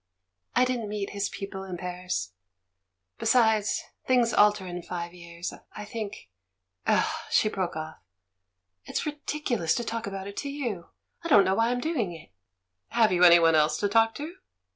"I 0.55 0.65
didn't 0.65 0.89
meet 0.89 1.11
his 1.11 1.29
people 1.29 1.63
in 1.63 1.77
Paris. 1.77 2.33
Besides, 3.19 3.83
things 4.07 4.33
alter 4.33 4.65
in 4.65 4.81
five 4.81 5.13
years; 5.13 5.53
I 5.73 5.85
think— 5.85 6.31
Oh!" 6.87 7.13
she 7.29 7.49
broke 7.49 7.75
off, 7.75 7.99
"it's 8.83 9.05
ridiculous 9.05 9.75
to 9.75 9.83
talk 9.83 10.07
about 10.07 10.25
it 10.25 10.37
to 10.37 10.49
you, 10.49 10.87
I 11.23 11.27
don't 11.27 11.45
know 11.45 11.53
why 11.53 11.69
I'm 11.69 11.79
doing 11.81 12.13
it!" 12.13 12.31
"Have 12.87 13.11
you 13.11 13.23
anybody 13.23 13.57
else 13.59 13.77
to 13.77 13.87
talk 13.87 14.15
to?" 14.15 14.37